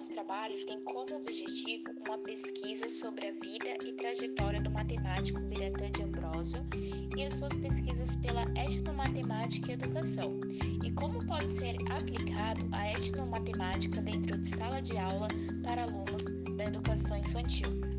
nosso 0.00 0.14
trabalho 0.14 0.64
tem 0.64 0.80
como 0.80 1.14
objetivo 1.14 1.90
uma 2.06 2.16
pesquisa 2.16 2.88
sobre 2.88 3.28
a 3.28 3.32
vida 3.32 3.84
e 3.84 3.92
trajetória 3.92 4.58
do 4.62 4.70
matemático 4.70 5.38
Biratan 5.40 5.90
de 5.90 6.02
Ambrosio 6.02 6.66
e 7.18 7.22
as 7.22 7.34
suas 7.34 7.54
pesquisas 7.58 8.16
pela 8.16 8.40
etnomatemática 8.56 9.70
e 9.70 9.74
educação, 9.74 10.40
e 10.82 10.90
como 10.92 11.26
pode 11.26 11.52
ser 11.52 11.76
aplicado 11.92 12.66
a 12.72 12.92
etnomatemática 12.92 14.00
dentro 14.00 14.38
de 14.38 14.48
sala 14.48 14.80
de 14.80 14.96
aula 14.96 15.28
para 15.62 15.82
alunos 15.82 16.24
da 16.56 16.64
educação 16.64 17.18
infantil. 17.18 17.89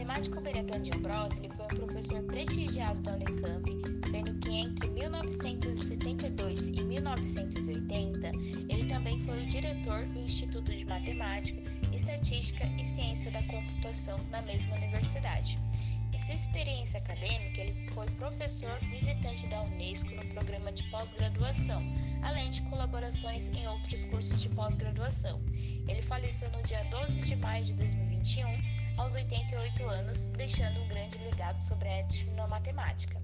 Matemático 0.00 0.40
Biratan 0.40 0.80
de 0.80 0.92
Ambrosio 0.94 1.50
foi 1.50 1.66
um 1.66 1.68
professor 1.68 2.22
prestigiado 2.22 3.02
da 3.02 3.12
Unicamp, 3.16 3.70
sendo 4.10 4.32
que 4.38 4.48
entre 4.48 4.88
1972 4.88 6.70
e 6.70 6.82
1980 6.82 8.32
ele 8.70 8.86
também 8.86 9.20
foi 9.20 9.42
o 9.42 9.46
diretor 9.46 10.06
do 10.06 10.20
Instituto 10.20 10.74
de 10.74 10.86
Matemática, 10.86 11.60
Estatística 11.92 12.64
e 12.78 12.82
Ciência 12.82 13.30
da 13.30 13.42
Computação 13.42 14.18
na 14.30 14.40
mesma 14.40 14.74
universidade. 14.76 15.58
Em 16.14 16.18
sua 16.18 16.34
experiência 16.34 16.98
acadêmica, 17.00 17.60
ele 17.60 17.92
foi 17.92 18.06
professor 18.12 18.78
visitante 18.88 19.46
da 19.48 19.62
Unesco 19.64 20.14
no 20.14 20.24
programa 20.28 20.72
de 20.72 20.82
pós-graduação, 20.84 21.82
além 22.22 22.48
de 22.48 22.62
colaborações 22.62 23.50
em 23.50 23.68
outros 23.68 24.06
cursos 24.06 24.40
de 24.40 24.48
pós-graduação. 24.48 25.42
Ele 25.86 26.00
faleceu 26.00 26.50
no 26.52 26.62
dia 26.62 26.82
12 26.84 27.26
de 27.26 27.36
maio 27.36 27.64
de 27.64 27.74
2021, 27.74 28.79
aos 29.00 29.14
88 29.14 29.82
anos, 29.88 30.28
deixando 30.36 30.78
um 30.78 30.88
grande 30.88 31.16
legado 31.24 31.58
sobre 31.58 31.88
a 31.88 32.00
etnomatemática. 32.00 33.18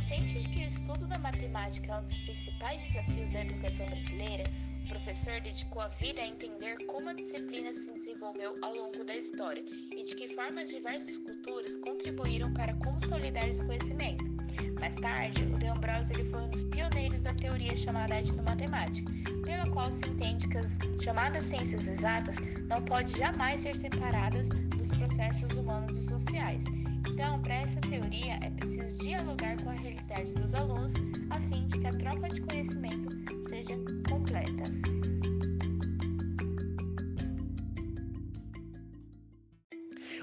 Ciente 0.00 0.38
de 0.38 0.48
que 0.48 0.60
o 0.60 0.66
estudo 0.66 1.06
da 1.06 1.18
matemática 1.18 1.92
é 1.92 1.96
um 1.98 2.02
dos 2.02 2.16
principais 2.16 2.82
desafios 2.82 3.30
da 3.30 3.42
educação 3.42 3.86
brasileira, 3.86 4.44
o 4.84 4.88
professor 4.88 5.38
dedicou 5.42 5.82
a 5.82 5.88
vida 5.88 6.22
a 6.22 6.26
entender 6.26 6.78
como 6.86 7.10
a 7.10 7.12
disciplina 7.12 7.70
se 7.72 7.92
desenvolveu 7.92 8.56
ao 8.62 8.74
longo 8.74 9.04
da 9.04 9.14
história 9.14 9.62
e 9.94 10.02
de 10.02 10.16
que 10.16 10.28
formas 10.28 10.70
diversas 10.70 11.18
culturas 11.18 11.76
contribuíram 11.76 12.52
para 12.54 12.74
consolidar 12.76 13.46
esse 13.46 13.64
conhecimento. 13.66 14.41
Mais 14.82 14.96
tarde, 14.96 15.44
o 15.44 15.56
de 15.60 15.68
Ambrosio 15.68 16.16
ele 16.16 16.24
foi 16.24 16.42
um 16.42 16.48
dos 16.48 16.64
pioneiros 16.64 17.22
da 17.22 17.32
teoria 17.34 17.76
chamada 17.76 18.18
etnomatemática, 18.18 19.12
pela 19.44 19.64
qual 19.70 19.92
se 19.92 20.04
entende 20.04 20.48
que 20.48 20.58
as 20.58 20.76
chamadas 21.00 21.44
ciências 21.44 21.86
exatas 21.86 22.36
não 22.68 22.82
podem 22.82 23.06
jamais 23.06 23.60
ser 23.60 23.76
separadas 23.76 24.48
dos 24.48 24.90
processos 24.90 25.56
humanos 25.56 25.96
e 25.96 26.08
sociais. 26.08 26.64
Então, 27.08 27.40
para 27.42 27.54
essa 27.54 27.80
teoria, 27.82 28.40
é 28.42 28.50
preciso 28.50 29.04
dialogar 29.04 29.56
com 29.62 29.70
a 29.70 29.74
realidade 29.74 30.34
dos 30.34 30.52
alunos, 30.52 30.94
a 31.30 31.38
fim 31.38 31.64
de 31.68 31.78
que 31.78 31.86
a 31.86 31.96
troca 31.98 32.28
de 32.30 32.40
conhecimento 32.40 33.08
seja 33.48 33.76
completa. 34.10 34.64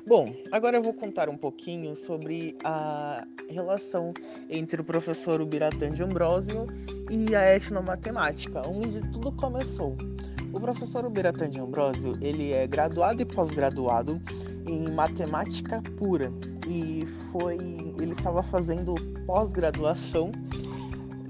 Bom, 0.08 0.34
agora 0.52 0.78
eu 0.78 0.84
vou 0.84 0.94
contar 0.94 1.30
um 1.30 1.38
pouquinho 1.38 1.96
sobre 1.96 2.58
a 2.64 3.26
relação 3.50 4.14
entre 4.50 4.82
o 4.82 4.84
professor 4.84 5.42
Ubiratan 5.42 5.92
de 5.92 6.04
Ambrosio 6.04 6.68
e 7.10 7.36
a 7.36 7.56
etnomatemática, 7.56 8.62
onde 8.68 9.02
tudo 9.12 9.32
começou. 9.32 9.98
O 10.54 10.60
professor 10.60 11.06
Ubiratan 11.06 11.50
de 11.50 11.60
Ambrosio, 11.60 12.18
ele 12.22 12.54
é 12.54 12.66
graduado 12.66 13.22
e 13.22 13.26
pós-graduado 13.26 14.22
em 14.68 14.90
matemática 14.90 15.82
pura 15.98 16.32
e 16.68 17.06
foi, 17.32 17.58
ele 17.58 18.12
estava 18.12 18.42
fazendo 18.42 18.96
pós-graduação 19.26 20.32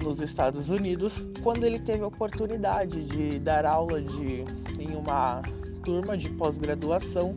nos 0.03 0.19
Estados 0.19 0.69
Unidos 0.69 1.25
quando 1.43 1.65
ele 1.65 1.79
teve 1.79 2.03
a 2.03 2.07
oportunidade 2.07 3.03
de 3.05 3.39
dar 3.39 3.65
aula 3.65 4.01
de, 4.01 4.45
em 4.79 4.95
uma 4.95 5.41
turma 5.83 6.17
de 6.17 6.29
pós-graduação 6.29 7.35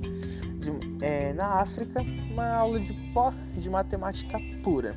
é, 1.01 1.33
na 1.33 1.61
África, 1.61 2.03
uma 2.31 2.49
aula 2.55 2.79
de, 2.81 2.93
pó, 3.13 3.33
de 3.55 3.69
matemática 3.69 4.39
pura. 4.63 4.95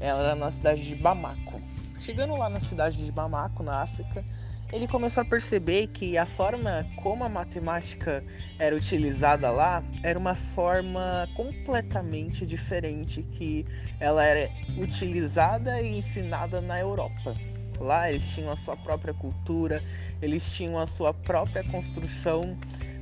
Ela 0.00 0.20
era 0.20 0.34
na 0.34 0.50
cidade 0.50 0.82
de 0.86 0.94
Bamako. 0.94 1.60
Chegando 1.98 2.34
lá 2.36 2.48
na 2.48 2.60
cidade 2.60 3.04
de 3.04 3.10
Bamako, 3.10 3.62
na 3.62 3.82
África, 3.82 4.24
ele 4.72 4.88
começou 4.88 5.22
a 5.22 5.24
perceber 5.24 5.86
que 5.88 6.18
a 6.18 6.26
forma 6.26 6.86
como 7.02 7.24
a 7.24 7.28
matemática 7.28 8.24
era 8.58 8.74
utilizada 8.74 9.50
lá 9.50 9.82
era 10.02 10.18
uma 10.18 10.34
forma 10.34 11.28
completamente 11.36 12.44
diferente 12.44 13.22
que 13.22 13.64
ela 14.00 14.24
era 14.24 14.50
utilizada 14.76 15.80
e 15.80 15.98
ensinada 15.98 16.60
na 16.60 16.80
Europa. 16.80 17.36
Lá 17.78 18.10
eles 18.10 18.34
tinham 18.34 18.50
a 18.50 18.56
sua 18.56 18.76
própria 18.76 19.14
cultura, 19.14 19.82
eles 20.20 20.52
tinham 20.52 20.78
a 20.78 20.86
sua 20.86 21.14
própria 21.14 21.62
construção. 21.70 22.56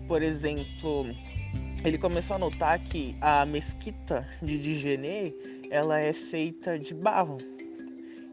Por 0.06 0.22
exemplo, 0.22 1.06
ele 1.84 1.98
começou 1.98 2.36
a 2.36 2.38
notar 2.38 2.78
que 2.78 3.16
a 3.20 3.44
mesquita 3.44 4.26
de 4.42 4.58
Digené 4.58 5.32
ela 5.70 6.00
é 6.00 6.12
feita 6.12 6.78
de 6.78 6.94
barro. 6.94 7.38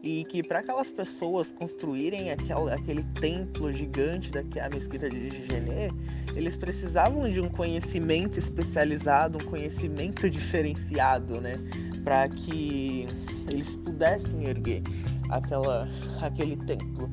E 0.02 0.24
que 0.24 0.42
para 0.42 0.58
aquelas 0.58 0.90
pessoas 0.90 1.52
construírem 1.52 2.32
aquele, 2.32 3.04
templo 3.20 3.70
gigante 3.70 4.32
da 4.32 4.40
é 4.40 4.68
mesquita 4.68 5.08
de 5.08 5.30
Digené, 5.30 5.90
eles 6.34 6.56
precisavam 6.56 7.30
de 7.30 7.40
um 7.40 7.48
conhecimento 7.48 8.36
especializado, 8.38 9.38
um 9.38 9.44
conhecimento 9.44 10.28
diferenciado, 10.28 11.40
né, 11.40 11.56
para 12.02 12.28
que 12.28 13.06
eles 13.52 13.76
pudessem 13.76 14.44
erguer 14.44 14.82
aquela, 15.30 15.88
aquele 16.20 16.56
templo 16.56 17.08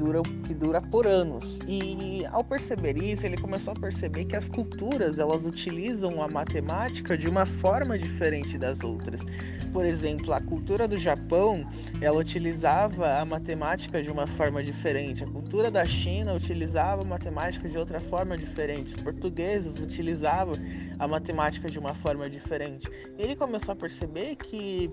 dura, 0.00 0.22
que 0.46 0.54
dura 0.54 0.80
por 0.80 1.06
anos. 1.06 1.58
E 1.68 2.24
ao 2.32 2.42
perceber 2.42 2.96
isso, 2.96 3.26
ele 3.26 3.36
começou 3.36 3.72
a 3.72 3.76
perceber 3.78 4.24
que 4.24 4.34
as 4.34 4.48
culturas 4.48 5.18
elas 5.18 5.44
utilizam 5.44 6.22
a 6.22 6.28
matemática 6.28 7.16
de 7.16 7.28
uma 7.28 7.44
forma 7.44 7.98
diferente 7.98 8.56
das 8.56 8.82
outras. 8.82 9.20
Por 9.72 9.84
exemplo, 9.84 10.32
a 10.32 10.40
cultura 10.40 10.88
do 10.88 10.96
Japão 10.96 11.64
ela 12.00 12.18
utilizava 12.18 13.18
a 13.18 13.24
matemática 13.24 14.02
de 14.02 14.10
uma 14.10 14.26
forma 14.26 14.64
diferente. 14.64 15.22
A 15.22 15.26
cultura 15.26 15.70
da 15.70 15.84
China 15.84 16.32
utilizava 16.32 17.02
a 17.02 17.04
matemática 17.04 17.68
de 17.68 17.76
outra 17.78 18.00
forma 18.00 18.36
diferente. 18.36 18.94
Os 18.96 19.02
portugueses 19.02 19.78
utilizavam 19.78 20.54
a 20.98 21.06
matemática 21.06 21.70
de 21.70 21.78
uma 21.78 21.94
forma 21.94 22.28
diferente. 22.28 22.88
Ele 23.18 23.36
começou 23.36 23.72
a 23.72 23.76
perceber 23.76 24.36
que 24.36 24.90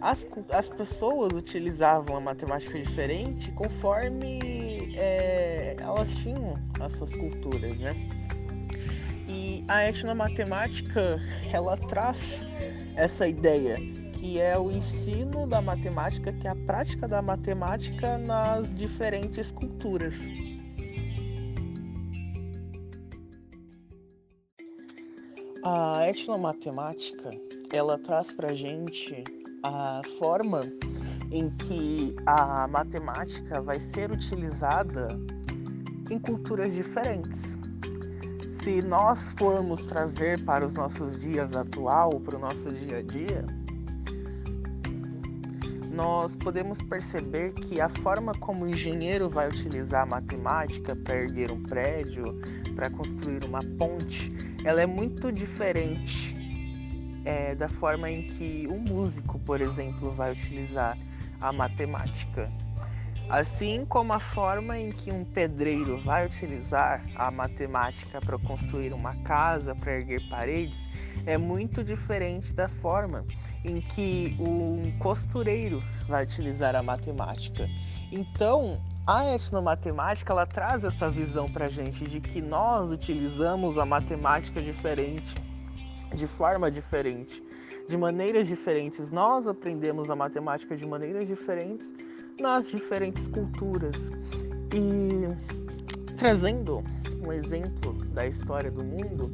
as, 0.00 0.26
as 0.50 0.68
pessoas 0.68 1.32
utilizavam 1.32 2.16
a 2.16 2.20
matemática 2.20 2.78
diferente 2.78 3.50
conforme 3.52 4.94
é, 4.96 5.76
elas 5.78 6.14
tinham 6.16 6.54
as 6.80 6.92
suas 6.94 7.14
culturas, 7.14 7.78
né? 7.78 7.94
E 9.28 9.64
a 9.68 9.88
etnomatemática 9.88 11.20
ela 11.52 11.76
traz 11.76 12.42
essa 12.94 13.26
ideia 13.26 13.76
que 14.12 14.40
é 14.40 14.58
o 14.58 14.70
ensino 14.70 15.46
da 15.46 15.60
matemática, 15.60 16.32
que 16.32 16.46
é 16.46 16.50
a 16.50 16.56
prática 16.56 17.06
da 17.06 17.20
matemática 17.20 18.16
nas 18.18 18.74
diferentes 18.74 19.52
culturas. 19.52 20.26
A 25.62 26.08
etnomatemática 26.08 27.30
ela 27.72 27.98
traz 27.98 28.32
para 28.32 28.54
gente 28.54 29.24
a 29.62 30.02
forma 30.18 30.60
em 31.30 31.50
que 31.50 32.14
a 32.24 32.68
matemática 32.68 33.60
vai 33.60 33.78
ser 33.78 34.10
utilizada 34.10 35.08
em 36.10 36.18
culturas 36.18 36.74
diferentes. 36.74 37.58
Se 38.50 38.80
nós 38.82 39.32
formos 39.32 39.86
trazer 39.86 40.44
para 40.44 40.64
os 40.64 40.74
nossos 40.74 41.20
dias 41.20 41.54
atual, 41.54 42.20
para 42.20 42.36
o 42.36 42.38
nosso 42.38 42.72
dia 42.72 42.98
a 42.98 43.02
dia, 43.02 43.44
nós 45.92 46.36
podemos 46.36 46.82
perceber 46.82 47.52
que 47.54 47.80
a 47.80 47.88
forma 47.88 48.32
como 48.34 48.64
o 48.64 48.68
engenheiro 48.68 49.30
vai 49.30 49.48
utilizar 49.48 50.02
a 50.02 50.06
matemática 50.06 50.94
para 50.94 51.16
erguer 51.16 51.50
um 51.50 51.62
prédio, 51.62 52.38
para 52.74 52.90
construir 52.90 53.44
uma 53.44 53.62
ponte, 53.78 54.30
ela 54.64 54.80
é 54.80 54.86
muito 54.86 55.32
diferente 55.32 56.45
é, 57.26 57.54
da 57.56 57.68
forma 57.68 58.08
em 58.08 58.22
que 58.22 58.68
um 58.70 58.78
músico, 58.78 59.38
por 59.40 59.60
exemplo, 59.60 60.12
vai 60.12 60.32
utilizar 60.32 60.96
a 61.40 61.52
matemática. 61.52 62.50
Assim 63.28 63.84
como 63.84 64.12
a 64.12 64.20
forma 64.20 64.78
em 64.78 64.92
que 64.92 65.12
um 65.12 65.24
pedreiro 65.24 66.00
vai 66.02 66.24
utilizar 66.24 67.04
a 67.16 67.28
matemática 67.28 68.20
para 68.20 68.38
construir 68.38 68.92
uma 68.92 69.16
casa, 69.16 69.74
para 69.74 69.98
erguer 69.98 70.22
paredes, 70.28 70.88
é 71.26 71.36
muito 71.36 71.82
diferente 71.82 72.52
da 72.52 72.68
forma 72.68 73.24
em 73.64 73.80
que 73.80 74.36
um 74.38 74.96
costureiro 75.00 75.82
vai 76.06 76.22
utilizar 76.22 76.76
a 76.76 76.82
matemática. 76.84 77.68
Então, 78.12 78.80
a 79.04 79.34
etnomatemática 79.34 80.32
ela 80.32 80.46
traz 80.46 80.84
essa 80.84 81.10
visão 81.10 81.50
para 81.50 81.68
gente 81.68 82.04
de 82.04 82.20
que 82.20 82.40
nós 82.40 82.92
utilizamos 82.92 83.76
a 83.76 83.84
matemática 83.84 84.62
diferente 84.62 85.34
de 86.16 86.26
forma 86.26 86.70
diferente, 86.70 87.42
de 87.88 87.96
maneiras 87.96 88.48
diferentes. 88.48 89.12
Nós 89.12 89.46
aprendemos 89.46 90.10
a 90.10 90.16
matemática 90.16 90.76
de 90.76 90.84
maneiras 90.84 91.28
diferentes 91.28 91.94
nas 92.40 92.68
diferentes 92.68 93.28
culturas. 93.28 94.10
E 94.74 95.56
Trazendo 96.16 96.82
um 97.22 97.30
exemplo 97.30 97.92
da 98.14 98.26
história 98.26 98.70
do 98.70 98.82
mundo, 98.82 99.30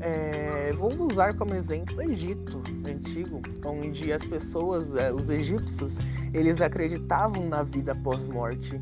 é, 0.00 0.72
vou 0.72 0.90
usar 1.02 1.36
como 1.36 1.54
exemplo 1.54 1.98
o 1.98 2.02
Egito 2.02 2.62
antigo, 2.88 3.42
onde 3.66 4.10
as 4.10 4.24
pessoas, 4.24 4.96
é, 4.96 5.12
os 5.12 5.28
egípcios, 5.28 5.98
eles 6.32 6.62
acreditavam 6.62 7.48
na 7.48 7.62
vida 7.62 7.94
pós-morte. 7.94 8.80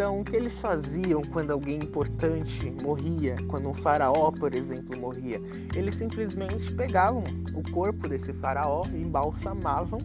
Então, 0.00 0.20
o 0.20 0.24
que 0.24 0.34
eles 0.34 0.58
faziam 0.58 1.20
quando 1.30 1.50
alguém 1.50 1.76
importante 1.76 2.70
morria, 2.82 3.36
quando 3.48 3.68
um 3.68 3.74
faraó, 3.74 4.32
por 4.32 4.54
exemplo, 4.54 4.98
morria? 4.98 5.38
Eles 5.74 5.96
simplesmente 5.96 6.72
pegavam 6.72 7.22
o 7.54 7.70
corpo 7.70 8.08
desse 8.08 8.32
faraó, 8.32 8.86
embalsamavam, 8.94 10.00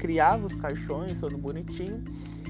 criavam 0.00 0.46
os 0.46 0.56
caixões, 0.56 1.20
todo 1.20 1.38
bonitinho, 1.38 2.02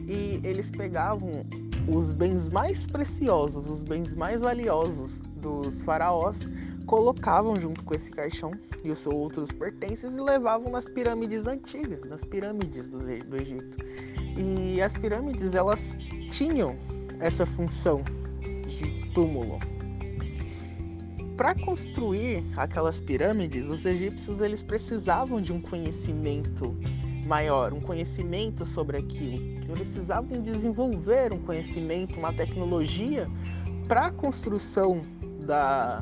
e 0.09 0.41
eles 0.43 0.71
pegavam 0.71 1.45
os 1.87 2.13
bens 2.13 2.49
mais 2.49 2.87
preciosos, 2.87 3.69
os 3.69 3.83
bens 3.83 4.17
mais 4.17 4.41
valiosos 4.41 5.21
dos 5.37 5.83
faraós, 5.83 6.49
colocavam 6.87 7.61
junto 7.61 7.85
com 7.85 7.95
esse 7.95 8.11
caixão 8.11 8.53
e 8.83 8.91
os 8.91 9.07
outros 9.07 9.53
pertences 9.53 10.17
e 10.17 10.21
levavam 10.21 10.73
nas 10.73 10.89
pirâmides 10.89 11.47
antigas, 11.47 12.09
nas 12.09 12.25
pirâmides 12.25 12.89
do, 12.89 13.01
do 13.01 13.37
Egito. 13.37 13.77
E 14.39 14.81
as 14.81 14.97
pirâmides 14.97 15.55
elas 15.55 15.95
tinham 16.37 16.77
essa 17.21 17.47
função 17.47 18.03
de 18.67 19.11
túmulo. 19.13 19.59
Para 21.37 21.55
construir 21.55 22.45
aquelas 22.57 23.01
pirâmides, 23.01 23.67
os 23.69 23.85
egípcios 23.85 24.41
eles 24.41 24.63
precisavam 24.63 25.41
de 25.41 25.53
um 25.53 25.61
conhecimento 25.61 26.77
maior, 27.27 27.73
um 27.73 27.81
conhecimento 27.81 28.67
sobre 28.67 28.99
aquilo. 28.99 29.37
Eles 29.37 29.67
precisavam 29.67 30.43
desenvolver 30.43 31.33
um 31.33 31.39
conhecimento, 31.39 32.19
uma 32.19 32.33
tecnologia 32.33 33.29
para 33.89 34.07
a 34.07 34.11
construção 34.11 35.03
da, 35.45 36.01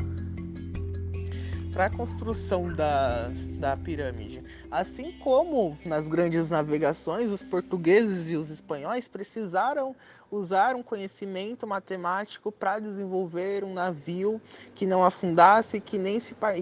para 1.73 1.87
a 1.87 1.91
construção 1.91 2.69
da, 2.69 3.29
da 3.59 3.77
pirâmide. 3.77 4.43
Assim 4.71 5.13
como 5.19 5.79
nas 5.87 6.07
grandes 6.07 6.51
navegações, 6.51 7.31
os 7.31 7.43
portugueses 7.43 8.31
e 8.31 8.37
os 8.37 8.51
espanhóis 8.51 9.09
precisaram 9.09 9.97
usar 10.31 10.77
um 10.77 10.83
conhecimento 10.83 11.67
matemático 11.67 12.53
para 12.53 12.79
desenvolver 12.79 13.65
um 13.65 13.73
navio 13.73 14.41
que 14.75 14.87
não 14.87 15.05
afundasse 15.05 15.79
e 15.79 15.81
que, 15.81 15.99
nem 15.99 16.19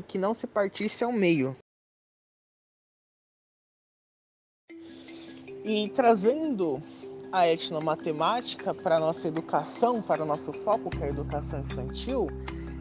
que 0.06 0.18
não 0.18 0.32
se 0.32 0.46
partisse 0.46 1.02
ao 1.02 1.12
meio. 1.12 1.56
E 5.64 5.88
trazendo 5.90 6.82
a 7.32 7.46
etnomatemática 7.46 8.74
para 8.74 8.98
nossa 8.98 9.28
educação, 9.28 10.02
para 10.02 10.22
o 10.22 10.26
nosso 10.26 10.52
foco, 10.52 10.90
que 10.90 11.02
é 11.02 11.06
a 11.06 11.10
educação 11.10 11.60
infantil, 11.60 12.28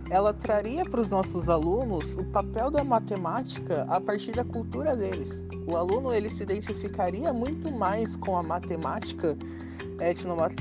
ela 0.10 0.34
traria 0.34 0.84
para 0.86 1.00
os 1.00 1.10
nossos 1.10 1.50
alunos 1.50 2.16
o 2.16 2.24
papel 2.26 2.72
da 2.72 2.84
matemática 2.84 3.86
a 3.90 4.02
partir 4.02 4.32
da 4.32 4.44
cultura 4.44 4.96
deles. 4.96 5.44
O 5.68 5.78
aluno 5.78 6.12
ele 6.12 6.30
se 6.30 6.42
identificaria 6.42 7.32
muito 7.32 7.72
mais 7.72 8.16
com 8.16 8.36
a 8.36 8.42
matemática, 8.42 9.38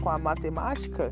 com 0.02 0.08
a 0.10 0.18
matemática, 0.18 1.10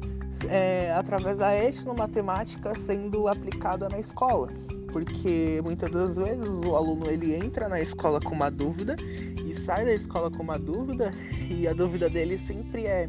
é, 0.48 0.92
através 0.92 1.38
da 1.38 1.54
etnomatemática 1.54 2.74
sendo 2.74 3.26
aplicada 3.28 3.88
na 3.88 3.98
escola, 3.98 4.48
porque 4.92 5.60
muitas 5.64 5.90
das 5.90 6.16
vezes 6.16 6.48
o 6.48 6.76
aluno 6.76 7.08
ele 7.08 7.34
entra 7.34 7.68
na 7.68 7.80
escola 7.80 8.20
com 8.20 8.34
uma 8.34 8.50
dúvida 8.50 8.96
e 9.44 9.54
sai 9.54 9.86
da 9.86 9.94
escola 9.94 10.30
com 10.30 10.42
uma 10.42 10.58
dúvida 10.58 11.14
e 11.48 11.66
a 11.66 11.72
dúvida 11.72 12.10
dele 12.10 12.36
sempre 12.36 12.86
é, 12.86 13.08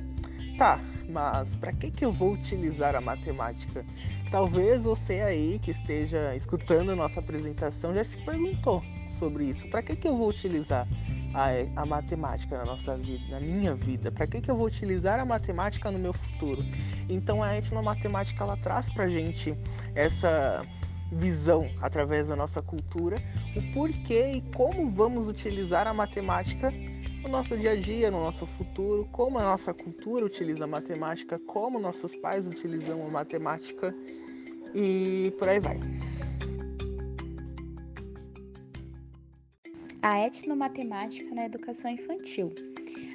tá, 0.57 0.79
mas 1.09 1.55
para 1.55 1.73
que 1.73 1.91
que 1.91 2.05
eu 2.05 2.13
vou 2.13 2.33
utilizar 2.33 2.95
a 2.95 3.01
matemática? 3.01 3.85
Talvez 4.31 4.83
você 4.83 5.21
aí 5.21 5.59
que 5.59 5.71
esteja 5.71 6.35
escutando 6.35 6.95
nossa 6.95 7.19
apresentação 7.19 7.93
já 7.93 8.03
se 8.03 8.17
perguntou 8.17 8.83
sobre 9.09 9.45
isso. 9.45 9.69
Para 9.69 9.81
que, 9.81 9.95
que 9.95 10.07
eu 10.07 10.17
vou 10.17 10.29
utilizar 10.29 10.85
a, 11.33 11.81
a 11.81 11.85
matemática 11.85 12.57
na 12.57 12.65
nossa 12.65 12.97
vida, 12.97 13.23
na 13.29 13.39
minha 13.39 13.73
vida? 13.73 14.11
Para 14.11 14.27
que, 14.27 14.41
que 14.41 14.51
eu 14.51 14.57
vou 14.57 14.67
utilizar 14.67 15.19
a 15.19 15.25
matemática 15.25 15.89
no 15.89 15.97
meu 15.97 16.11
futuro? 16.11 16.61
Então 17.07 17.41
a 17.41 17.57
etnomatemática 17.57 18.43
ela 18.43 18.57
traz 18.57 18.89
para 18.89 19.07
gente 19.07 19.57
essa 19.95 20.61
visão 21.09 21.69
através 21.81 22.27
da 22.27 22.35
nossa 22.35 22.61
cultura, 22.61 23.17
o 23.55 23.71
porquê 23.71 24.33
e 24.33 24.41
como 24.53 24.91
vamos 24.91 25.29
utilizar 25.29 25.87
a 25.87 25.93
matemática 25.93 26.73
no 27.27 27.33
nosso 27.33 27.57
dia 27.57 27.71
a 27.71 27.75
dia, 27.75 28.09
no 28.09 28.21
nosso 28.21 28.45
futuro, 28.45 29.07
como 29.11 29.37
a 29.37 29.43
nossa 29.43 29.73
cultura 29.73 30.25
utiliza 30.25 30.63
a 30.63 30.67
matemática, 30.67 31.37
como 31.39 31.77
nossos 31.77 32.15
pais 32.15 32.47
utilizam 32.47 33.05
a 33.05 33.09
matemática 33.09 33.93
e 34.73 35.33
por 35.37 35.49
aí 35.49 35.59
vai. 35.59 35.77
A 40.01 40.25
etnomatemática 40.25 41.35
na 41.35 41.45
educação 41.45 41.91
infantil. 41.91 42.53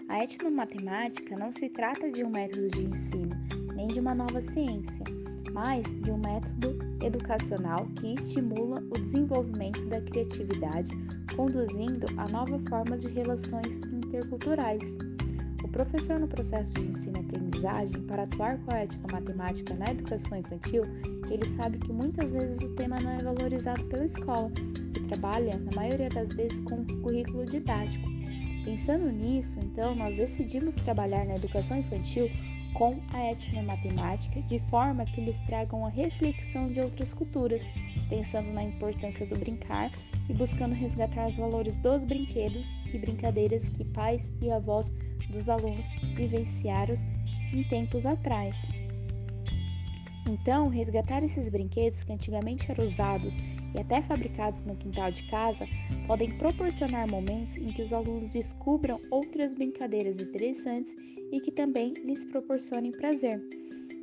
A 0.09 0.23
etnomatemática 0.23 1.35
não 1.37 1.51
se 1.51 1.71
trata 1.71 2.11
de 2.11 2.23
um 2.23 2.29
método 2.29 2.69
de 2.69 2.83
ensino, 2.83 3.35
nem 3.75 3.89
de 3.89 3.99
uma 3.99 4.15
nova 4.15 4.43
ciência, 4.43 5.05
mas 5.53 5.87
de 6.03 6.11
um 6.11 6.19
método 6.19 6.79
educacional 7.03 7.87
que 7.97 8.15
estimula 8.15 8.83
o 8.91 8.99
desenvolvimento 8.99 9.87
da 9.87 10.03
criatividade, 10.03 10.91
conduzindo 11.35 12.07
a 12.19 12.29
novas 12.29 12.67
formas 12.69 13.03
de 13.03 13.09
relações 13.09 13.81
interculturais. 14.13 14.99
O 15.65 15.69
professor, 15.69 16.21
no 16.21 16.29
processo 16.29 16.75
de 16.75 16.89
ensino 16.89 17.17
e 17.17 17.21
aprendizagem, 17.21 18.03
para 18.03 18.25
atuar 18.25 18.59
com 18.59 18.75
a 18.75 18.85
etnomatemática 18.85 19.75
na 19.75 19.91
educação 19.91 20.39
infantil, 20.39 20.83
ele 21.31 21.49
sabe 21.49 21.79
que 21.79 21.93
muitas 21.93 22.33
vezes 22.33 22.69
o 22.69 22.75
tema 22.75 23.01
não 23.01 23.11
é 23.11 23.23
valorizado 23.23 23.83
pela 23.85 24.05
escola, 24.05 24.51
que 24.93 25.01
trabalha, 25.09 25.59
na 25.59 25.73
maioria 25.75 26.11
das 26.11 26.33
vezes, 26.33 26.61
com 26.61 26.85
currículo 27.01 27.47
didático. 27.47 28.07
Pensando 28.65 29.11
nisso, 29.11 29.59
então, 29.61 29.95
nós 29.95 30.15
decidimos 30.15 30.75
trabalhar 30.75 31.25
na 31.25 31.37
educação 31.37 31.79
infantil 31.79 32.29
com 32.75 33.01
a 33.13 33.31
etnomatemática 33.31 34.43
de 34.43 34.59
forma 34.61 35.05
que 35.05 35.21
eles 35.21 35.39
tragam 35.47 35.87
a 35.87 35.91
reflexão 35.91 36.69
de 36.69 36.81
outras 36.81 37.15
culturas, 37.15 37.67
pensando 38.13 38.53
na 38.53 38.63
importância 38.63 39.25
do 39.25 39.39
brincar 39.39 39.91
e 40.29 40.35
buscando 40.35 40.75
resgatar 40.75 41.27
os 41.27 41.39
valores 41.39 41.77
dos 41.77 42.05
brinquedos 42.05 42.71
e 42.93 42.99
brincadeiras 42.99 43.71
que 43.71 43.87
pais 43.87 44.31
e 44.43 44.51
avós 44.51 44.93
dos 45.31 45.49
alunos 45.49 45.89
vivenciaram 46.15 46.93
em 47.55 47.65
tempos 47.65 48.05
atrás. 48.05 48.69
Então, 50.29 50.69
resgatar 50.69 51.25
esses 51.25 51.49
brinquedos 51.49 52.03
que 52.03 52.13
antigamente 52.13 52.71
eram 52.71 52.85
usados 52.85 53.39
e 53.75 53.81
até 53.81 54.03
fabricados 54.03 54.63
no 54.65 54.77
quintal 54.77 55.11
de 55.11 55.23
casa 55.25 55.67
podem 56.07 56.37
proporcionar 56.37 57.09
momentos 57.09 57.57
em 57.57 57.73
que 57.73 57.83
os 57.83 57.95
alunos 57.95 58.35
descubram 58.35 59.01
outras 59.11 59.55
brincadeiras 59.55 60.19
interessantes 60.19 60.95
e 61.33 61.41
que 61.41 61.51
também 61.51 61.95
lhes 62.05 62.27
proporcionem 62.27 62.93
prazer. 62.93 63.43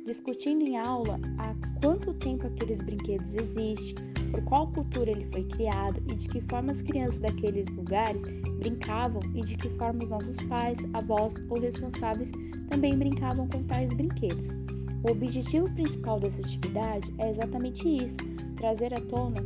Discutindo 0.04 0.64
em 0.66 0.76
aula 0.76 1.20
há 1.38 1.54
quanto 1.80 2.14
tempo 2.14 2.46
aqueles 2.46 2.82
brinquedos 2.82 3.34
existem, 3.34 4.10
por 4.30 4.42
qual 4.44 4.68
cultura 4.68 5.10
ele 5.10 5.26
foi 5.32 5.44
criado 5.44 6.00
e 6.08 6.14
de 6.14 6.28
que 6.28 6.40
forma 6.42 6.70
as 6.70 6.82
crianças 6.82 7.18
daqueles 7.18 7.66
lugares 7.68 8.24
brincavam 8.58 9.22
e 9.34 9.42
de 9.42 9.56
que 9.56 9.68
forma 9.70 10.02
os 10.02 10.10
nossos 10.10 10.36
pais, 10.44 10.78
avós 10.92 11.42
ou 11.48 11.60
responsáveis 11.60 12.30
também 12.68 12.96
brincavam 12.96 13.48
com 13.48 13.62
tais 13.62 13.92
brinquedos. 13.94 14.56
O 15.02 15.12
objetivo 15.12 15.70
principal 15.72 16.20
dessa 16.20 16.42
atividade 16.42 17.12
é 17.18 17.30
exatamente 17.30 17.88
isso: 17.88 18.18
trazer 18.56 18.92
à 18.92 19.00
tona 19.00 19.42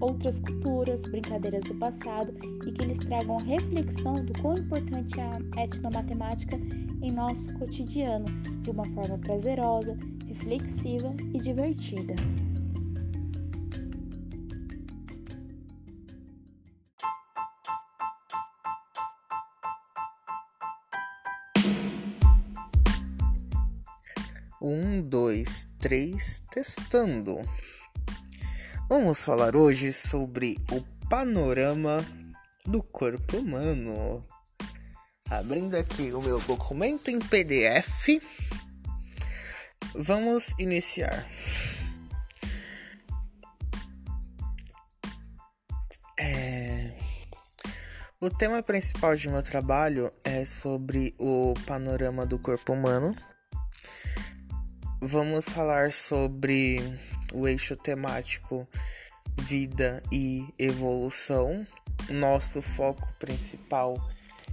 outras 0.00 0.38
culturas, 0.40 1.02
brincadeiras 1.02 1.64
do 1.64 1.74
passado 1.74 2.32
e 2.66 2.72
que 2.72 2.82
eles 2.82 2.98
tragam 2.98 3.36
reflexão 3.38 4.14
do 4.14 4.32
quão 4.40 4.56
importante 4.56 5.18
é 5.18 5.60
a 5.60 5.64
etnomatemática 5.64 6.56
em 7.02 7.12
nosso 7.12 7.52
cotidiano, 7.54 8.26
de 8.62 8.70
uma 8.70 8.84
forma 8.90 9.18
prazerosa, 9.18 9.98
reflexiva 10.34 11.14
e 11.32 11.38
divertida. 11.38 12.14
Um, 24.60 25.02
dois, 25.02 25.68
três, 25.78 26.42
testando. 26.50 27.36
Vamos 28.88 29.24
falar 29.24 29.54
hoje 29.54 29.92
sobre 29.92 30.58
o 30.72 30.82
panorama 31.08 32.04
do 32.66 32.82
corpo 32.82 33.36
humano. 33.36 34.24
Abrindo 35.30 35.76
aqui 35.76 36.12
o 36.12 36.22
meu 36.22 36.40
documento 36.40 37.10
em 37.10 37.18
PDF, 37.18 38.20
vamos 39.94 40.54
iniciar. 40.58 41.26
É... 46.18 46.92
O 48.20 48.30
tema 48.30 48.62
principal 48.62 49.14
de 49.14 49.28
meu 49.28 49.42
trabalho 49.42 50.12
é 50.24 50.44
sobre 50.44 51.14
o 51.18 51.54
panorama 51.66 52.24
do 52.24 52.38
corpo 52.38 52.72
humano, 52.72 53.14
vamos 55.00 55.50
falar 55.50 55.92
sobre 55.92 56.80
o 57.32 57.46
eixo 57.46 57.76
temático 57.76 58.66
vida 59.38 60.02
e 60.12 60.46
evolução. 60.58 61.66
Nosso 62.08 62.60
foco 62.60 63.12
principal 63.18 63.98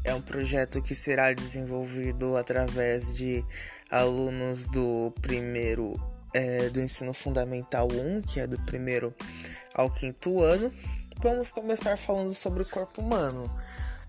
é 0.03 0.13
um 0.13 0.21
projeto 0.21 0.81
que 0.81 0.95
será 0.95 1.33
desenvolvido 1.33 2.35
através 2.37 3.13
de 3.13 3.43
alunos 3.91 4.69
do 4.69 5.13
primeiro 5.21 5.99
é, 6.33 6.69
do 6.69 6.79
ensino 6.79 7.13
fundamental 7.13 7.87
1, 7.91 8.21
que 8.21 8.39
é 8.39 8.47
do 8.47 8.57
primeiro 8.59 9.13
ao 9.73 9.89
quinto 9.89 10.41
ano. 10.41 10.73
Vamos 11.19 11.51
começar 11.51 11.97
falando 11.97 12.33
sobre 12.33 12.63
o 12.63 12.65
corpo 12.65 13.01
humano. 13.01 13.53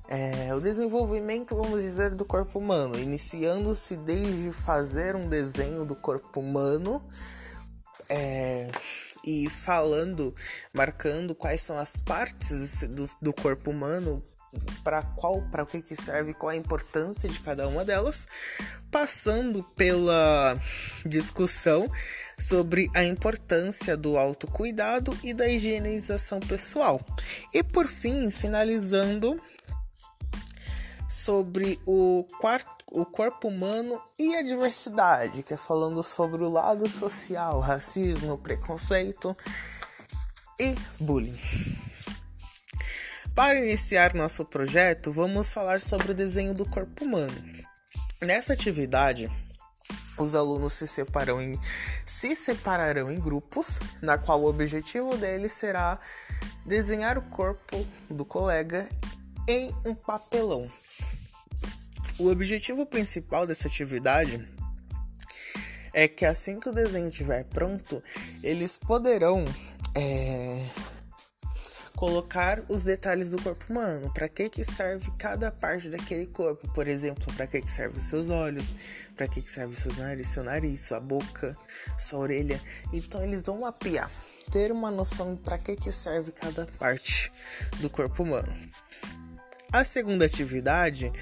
É, 0.08 0.54
o 0.54 0.60
desenvolvimento, 0.60 1.56
vamos 1.56 1.82
dizer, 1.82 2.14
do 2.14 2.24
corpo 2.24 2.58
humano, 2.58 2.98
iniciando-se 2.98 3.96
desde 3.98 4.52
fazer 4.52 5.16
um 5.16 5.28
desenho 5.28 5.84
do 5.84 5.96
corpo 5.96 6.40
humano 6.40 7.02
é, 8.08 8.70
e 9.24 9.48
falando, 9.48 10.34
marcando 10.72 11.34
quais 11.34 11.60
são 11.60 11.78
as 11.78 11.96
partes 11.96 12.82
do, 12.88 13.04
do 13.22 13.32
corpo 13.32 13.70
humano 13.70 14.22
para 14.84 15.02
qual, 15.02 15.42
para 15.50 15.62
o 15.62 15.66
que, 15.66 15.82
que 15.82 15.96
serve, 15.96 16.34
qual 16.34 16.50
a 16.50 16.56
importância 16.56 17.28
de 17.28 17.40
cada 17.40 17.66
uma 17.68 17.84
delas, 17.84 18.26
passando 18.90 19.62
pela 19.76 20.58
discussão 21.04 21.90
sobre 22.38 22.90
a 22.94 23.04
importância 23.04 23.96
do 23.96 24.16
autocuidado 24.18 25.16
e 25.22 25.32
da 25.32 25.48
higienização 25.48 26.40
pessoal. 26.40 27.00
E 27.52 27.62
por 27.62 27.86
fim, 27.86 28.30
finalizando 28.30 29.40
sobre 31.08 31.80
o 31.86 32.26
quarto 32.40 32.82
o 32.92 33.06
corpo 33.06 33.48
humano 33.48 34.00
e 34.18 34.36
a 34.36 34.42
diversidade, 34.42 35.42
que 35.42 35.54
é 35.54 35.56
falando 35.56 36.02
sobre 36.02 36.44
o 36.44 36.48
lado 36.48 36.86
social, 36.88 37.60
racismo, 37.60 38.36
preconceito 38.38 39.34
e 40.60 40.74
bullying. 41.00 41.34
Para 43.34 43.56
iniciar 43.56 44.12
nosso 44.12 44.44
projeto, 44.44 45.10
vamos 45.10 45.54
falar 45.54 45.80
sobre 45.80 46.10
o 46.10 46.14
desenho 46.14 46.54
do 46.54 46.66
corpo 46.66 47.02
humano. 47.02 47.34
Nessa 48.20 48.52
atividade, 48.52 49.30
os 50.18 50.34
alunos 50.34 50.74
se, 50.74 50.86
separam 50.86 51.40
em, 51.40 51.58
se 52.04 52.36
separarão 52.36 53.10
em 53.10 53.18
grupos, 53.18 53.80
na 54.02 54.18
qual 54.18 54.42
o 54.42 54.48
objetivo 54.48 55.16
deles 55.16 55.52
será 55.52 55.98
desenhar 56.66 57.16
o 57.16 57.22
corpo 57.22 57.86
do 58.10 58.24
colega 58.24 58.86
em 59.48 59.74
um 59.86 59.94
papelão. 59.94 60.70
O 62.18 62.28
objetivo 62.28 62.84
principal 62.84 63.46
dessa 63.46 63.66
atividade 63.66 64.46
é 65.94 66.06
que 66.06 66.26
assim 66.26 66.60
que 66.60 66.68
o 66.68 66.72
desenho 66.72 67.08
estiver 67.08 67.44
pronto, 67.44 68.02
eles 68.42 68.76
poderão 68.76 69.42
é, 69.94 70.66
colocar 72.02 72.60
os 72.68 72.82
detalhes 72.82 73.30
do 73.30 73.40
corpo 73.40 73.64
humano, 73.70 74.12
para 74.12 74.28
que 74.28 74.50
que 74.50 74.64
serve 74.64 75.08
cada 75.20 75.52
parte 75.52 75.88
daquele 75.88 76.26
corpo, 76.26 76.66
por 76.72 76.88
exemplo, 76.88 77.32
para 77.34 77.46
que 77.46 77.62
que 77.62 77.70
serve 77.70 77.96
os 77.96 78.02
seus 78.02 78.28
olhos, 78.28 78.74
para 79.14 79.28
que 79.28 79.40
que 79.40 79.48
serve 79.48 79.76
seus 79.76 79.98
nariz, 79.98 80.26
seu 80.26 80.42
nariz, 80.42 80.80
sua 80.80 80.98
boca, 80.98 81.56
sua 81.96 82.18
orelha. 82.18 82.60
Então 82.92 83.22
eles 83.22 83.40
vão 83.42 83.60
mapear, 83.60 84.10
ter 84.50 84.72
uma 84.72 84.90
noção 84.90 85.36
para 85.36 85.56
que 85.58 85.76
que 85.76 85.92
serve 85.92 86.32
cada 86.32 86.66
parte 86.76 87.30
do 87.78 87.88
corpo 87.88 88.24
humano. 88.24 88.52
A 89.72 89.84
segunda 89.84 90.24
atividade 90.24 91.12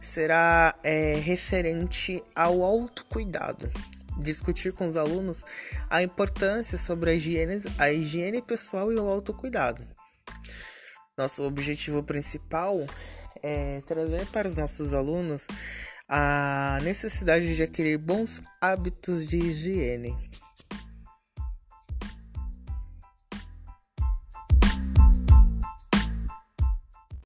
será 0.00 0.72
é, 0.84 1.16
referente 1.16 2.22
ao 2.32 2.62
autocuidado 2.62 3.68
discutir 4.18 4.72
com 4.72 4.86
os 4.86 4.96
alunos 4.96 5.42
a 5.90 6.00
importância 6.00 6.78
sobre 6.78 7.10
a 7.10 7.14
higiene, 7.14 7.60
a 7.76 7.90
higiene 7.90 8.40
pessoal 8.40 8.92
e 8.92 8.96
o 8.96 9.08
autocuidado. 9.08 9.84
Nosso 11.18 11.44
objetivo 11.44 12.02
principal 12.02 12.74
é 13.42 13.82
trazer 13.84 14.26
para 14.28 14.48
os 14.48 14.56
nossos 14.56 14.94
alunos 14.94 15.46
a 16.08 16.78
necessidade 16.82 17.54
de 17.54 17.62
adquirir 17.62 17.98
bons 17.98 18.42
hábitos 18.62 19.26
de 19.26 19.36
higiene. 19.36 20.16